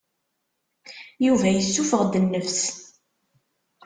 Yuba 1.25 1.47
yessuffeɣ-d 1.51 2.13
nnefs. 2.23 2.61